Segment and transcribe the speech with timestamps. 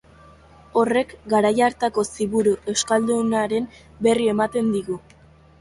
[0.79, 3.71] Horrek garai hartako Ziburu euskaldunaren
[4.07, 4.99] berri ematen digu.